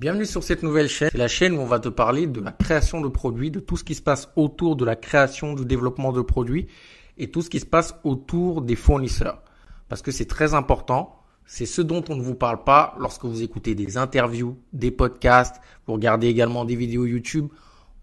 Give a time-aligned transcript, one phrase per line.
[0.00, 1.10] Bienvenue sur cette nouvelle chaîne.
[1.12, 3.76] C'est la chaîne où on va te parler de la création de produits, de tout
[3.76, 6.68] ce qui se passe autour de la création, du développement de produits
[7.18, 9.42] et tout ce qui se passe autour des fournisseurs.
[9.90, 11.20] Parce que c'est très important.
[11.44, 15.60] C'est ce dont on ne vous parle pas lorsque vous écoutez des interviews, des podcasts,
[15.86, 17.48] vous regardez également des vidéos YouTube.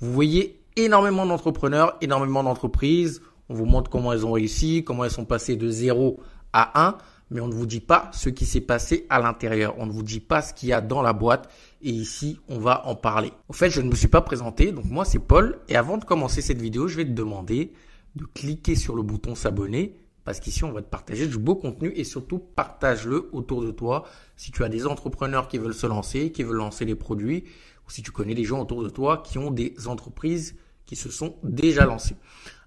[0.00, 3.22] Vous voyez énormément d'entrepreneurs, énormément d'entreprises.
[3.48, 6.20] On vous montre comment elles ont réussi, comment elles sont passées de 0
[6.52, 6.98] à 1
[7.30, 9.74] mais on ne vous dit pas ce qui s'est passé à l'intérieur.
[9.78, 11.50] On ne vous dit pas ce qu'il y a dans la boîte.
[11.82, 13.32] Et ici, on va en parler.
[13.48, 14.72] Au fait, je ne me suis pas présenté.
[14.72, 15.58] Donc moi, c'est Paul.
[15.68, 17.72] Et avant de commencer cette vidéo, je vais te demander
[18.14, 19.96] de cliquer sur le bouton s'abonner.
[20.24, 24.04] Parce qu'ici, on va te partager du beau contenu et surtout partage-le autour de toi.
[24.36, 27.44] Si tu as des entrepreneurs qui veulent se lancer, qui veulent lancer des produits,
[27.86, 31.10] ou si tu connais des gens autour de toi qui ont des entreprises qui se
[31.10, 32.16] sont déjà lancées.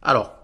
[0.01, 0.38] Alors,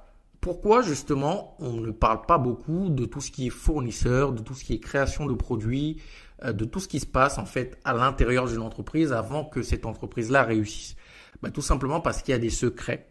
[0.46, 4.54] pourquoi justement on ne parle pas beaucoup de tout ce qui est fournisseur, de tout
[4.54, 6.00] ce qui est création de produits,
[6.44, 9.64] euh, de tout ce qui se passe en fait à l'intérieur d'une entreprise avant que
[9.64, 10.98] cette entreprise-là réussisse?
[11.42, 13.08] Bah, Tout simplement parce qu'il y a des secrets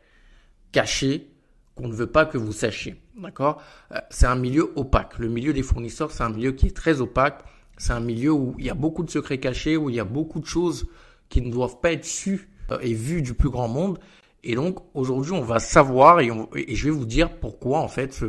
[0.70, 1.32] cachés
[1.74, 3.02] qu'on ne veut pas que vous sachiez.
[3.20, 3.60] D'accord?
[3.90, 5.18] Euh, C'est un milieu opaque.
[5.18, 7.42] Le milieu des fournisseurs, c'est un milieu qui est très opaque.
[7.78, 10.04] C'est un milieu où il y a beaucoup de secrets cachés, où il y a
[10.04, 10.86] beaucoup de choses
[11.30, 13.98] qui ne doivent pas être sues euh, et vues du plus grand monde.
[14.44, 16.30] Et donc aujourd'hui, on va savoir et,
[16.68, 18.22] je vais vous dire pourquoi en fait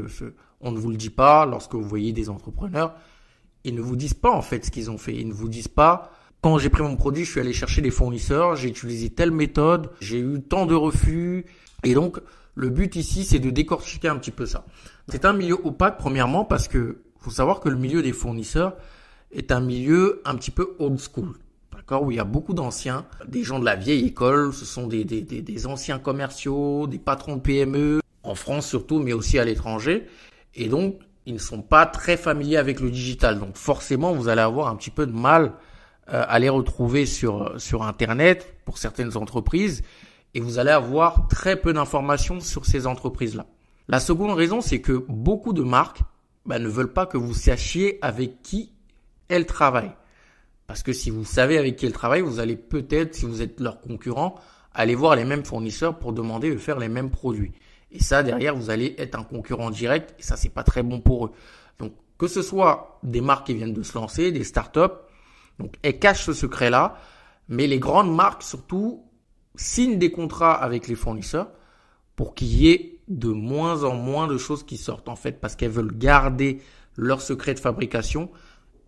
[0.61, 2.95] on ne vous le dit pas lorsque vous voyez des entrepreneurs.
[3.65, 5.13] Ils ne vous disent pas en fait ce qu'ils ont fait.
[5.13, 7.91] Ils ne vous disent pas quand j'ai pris mon produit, je suis allé chercher des
[7.91, 11.45] fournisseurs, j'ai utilisé telle méthode, j'ai eu tant de refus.
[11.83, 12.19] Et donc
[12.53, 14.65] le but ici, c'est de décortiquer un petit peu ça.
[15.09, 18.75] C'est un milieu opaque premièrement parce que faut savoir que le milieu des fournisseurs
[19.31, 21.33] est un milieu un petit peu old school
[21.91, 25.03] où il y a beaucoup d'anciens, des gens de la vieille école, ce sont des,
[25.03, 29.45] des, des, des anciens commerciaux, des patrons de PME, en France surtout, mais aussi à
[29.45, 30.07] l'étranger.
[30.55, 33.39] Et donc, ils ne sont pas très familiers avec le digital.
[33.39, 35.53] Donc forcément, vous allez avoir un petit peu de mal
[36.11, 39.83] euh, à les retrouver sur, sur Internet pour certaines entreprises
[40.33, 43.47] et vous allez avoir très peu d'informations sur ces entreprises-là.
[43.87, 46.01] La seconde raison, c'est que beaucoup de marques
[46.45, 48.71] bah, ne veulent pas que vous sachiez avec qui
[49.29, 49.95] elles travaillent.
[50.67, 53.59] Parce que si vous savez avec qui ils travaillent, vous allez peut-être, si vous êtes
[53.59, 54.35] leur concurrent,
[54.73, 57.53] aller voir les mêmes fournisseurs pour demander de faire les mêmes produits.
[57.91, 60.99] Et ça, derrière, vous allez être un concurrent direct et ça, c'est pas très bon
[60.99, 61.31] pour eux.
[61.79, 64.95] Donc, que ce soit des marques qui viennent de se lancer, des startups,
[65.59, 66.97] donc elles cachent ce secret-là,
[67.47, 69.03] mais les grandes marques surtout
[69.55, 71.49] signent des contrats avec les fournisseurs
[72.15, 75.55] pour qu'il y ait de moins en moins de choses qui sortent en fait parce
[75.55, 76.61] qu'elles veulent garder
[76.97, 78.29] leur secret de fabrication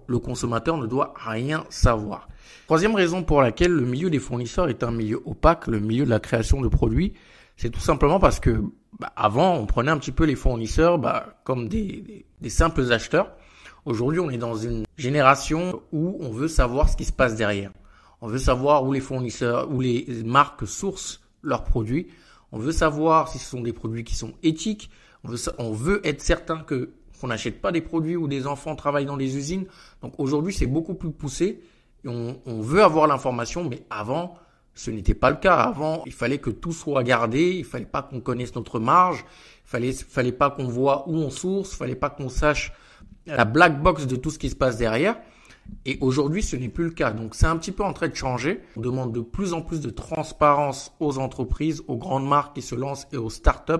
[0.07, 2.28] le consommateur ne doit rien savoir.
[2.66, 6.09] Troisième raison pour laquelle le milieu des fournisseurs est un milieu opaque, le milieu de
[6.09, 7.13] la création de produits,
[7.57, 8.62] c'est tout simplement parce que
[9.00, 13.35] bah, avant, on prenait un petit peu les fournisseurs bah, comme des, des simples acheteurs.
[13.85, 17.72] Aujourd'hui, on est dans une génération où on veut savoir ce qui se passe derrière.
[18.22, 22.07] On veut savoir où les fournisseurs, où les marques sourcent leurs produits.
[22.51, 24.90] On veut savoir si ce sont des produits qui sont éthiques.
[25.23, 28.75] On veut, on veut être certain que qu'on n'achète pas des produits où des enfants
[28.75, 29.66] travaillent dans les usines.
[30.01, 31.61] Donc aujourd'hui, c'est beaucoup plus poussé.
[32.03, 34.38] Et on, on veut avoir l'information, mais avant,
[34.78, 35.55] ce n'était pas le cas.
[35.55, 37.55] Avant, il fallait que tout soit gardé.
[37.57, 39.25] Il fallait pas qu'on connaisse notre marge.
[39.66, 41.73] Il fallait, fallait pas qu'on voit où on source.
[41.73, 42.72] Il fallait pas qu'on sache
[43.25, 45.17] la black box de tout ce qui se passe derrière.
[45.85, 47.11] Et aujourd'hui, ce n'est plus le cas.
[47.11, 48.61] Donc, c'est un petit peu en train de changer.
[48.78, 52.75] On demande de plus en plus de transparence aux entreprises, aux grandes marques qui se
[52.75, 53.73] lancent et aux startups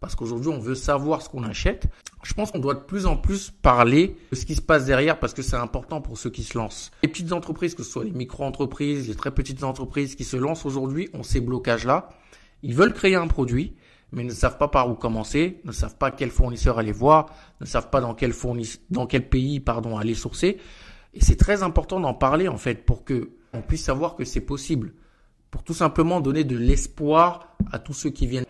[0.00, 1.86] parce qu'aujourd'hui, on veut savoir ce qu'on achète.
[2.28, 5.18] Je pense qu'on doit de plus en plus parler de ce qui se passe derrière
[5.18, 6.90] parce que c'est important pour ceux qui se lancent.
[7.02, 10.66] Les petites entreprises, que ce soit les micro-entreprises, les très petites entreprises qui se lancent
[10.66, 12.10] aujourd'hui, ont ces blocages-là.
[12.62, 13.76] Ils veulent créer un produit,
[14.12, 17.66] mais ne savent pas par où commencer, ne savent pas quel fournisseur aller voir, ne
[17.66, 18.34] savent pas dans quel
[18.90, 20.58] dans quel pays, pardon, aller sourcer.
[21.14, 24.42] Et c'est très important d'en parler, en fait, pour que on puisse savoir que c'est
[24.42, 24.92] possible.
[25.50, 28.44] Pour tout simplement donner de l'espoir à tous ceux qui viennent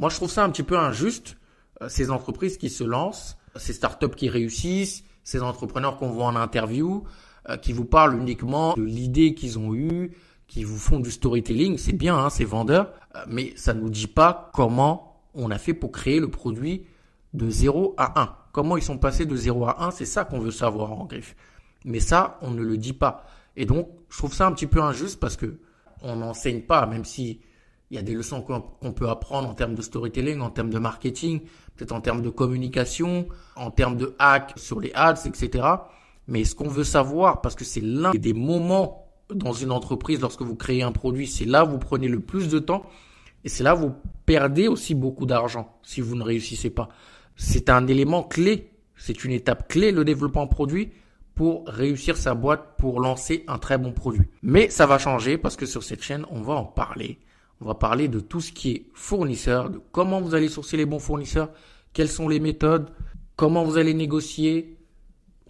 [0.00, 1.36] moi, je trouve ça un petit peu injuste,
[1.88, 7.04] ces entreprises qui se lancent, ces startups qui réussissent, ces entrepreneurs qu'on voit en interview,
[7.48, 10.12] euh, qui vous parlent uniquement de l'idée qu'ils ont eue,
[10.46, 13.90] qui vous font du storytelling, c'est bien, hein, c'est vendeur, euh, mais ça ne nous
[13.90, 16.84] dit pas comment on a fait pour créer le produit
[17.34, 18.36] de 0 à 1.
[18.52, 21.36] Comment ils sont passés de 0 à 1, c'est ça qu'on veut savoir en griffe.
[21.84, 23.24] Mais ça, on ne le dit pas.
[23.56, 25.60] Et donc, je trouve ça un petit peu injuste parce que
[26.02, 27.40] on n'enseigne pas, même si
[27.90, 30.78] il y a des leçons qu'on peut apprendre en termes de storytelling, en termes de
[30.78, 31.40] marketing,
[31.74, 33.26] peut-être en termes de communication,
[33.56, 35.66] en termes de hack sur les ads, etc.
[36.28, 40.42] Mais ce qu'on veut savoir, parce que c'est l'un des moments dans une entreprise, lorsque
[40.42, 42.84] vous créez un produit, c'est là où vous prenez le plus de temps
[43.42, 43.94] et c'est là où vous
[44.24, 46.88] perdez aussi beaucoup d'argent si vous ne réussissez pas.
[47.34, 50.92] C'est un élément clé, c'est une étape clé, le développement produit,
[51.34, 54.28] pour réussir sa boîte, pour lancer un très bon produit.
[54.42, 57.18] Mais ça va changer parce que sur cette chaîne, on va en parler.
[57.60, 60.86] On va parler de tout ce qui est fournisseur, de comment vous allez sourcer les
[60.86, 61.50] bons fournisseurs,
[61.92, 62.90] quelles sont les méthodes,
[63.36, 64.78] comment vous allez négocier.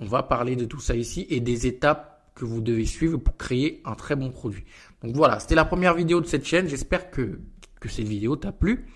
[0.01, 3.37] On va parler de tout ça ici et des étapes que vous devez suivre pour
[3.37, 4.65] créer un très bon produit.
[5.03, 6.69] Donc voilà, c'était la première vidéo de cette chaîne.
[6.69, 7.41] J'espère que,
[7.81, 8.87] que cette vidéo t'a plu.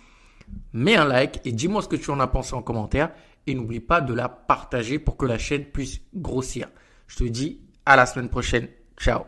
[0.72, 3.12] Mets un like et dis-moi ce que tu en as pensé en commentaire.
[3.46, 6.68] Et n'oublie pas de la partager pour que la chaîne puisse grossir.
[7.06, 8.68] Je te dis à la semaine prochaine.
[8.98, 9.24] Ciao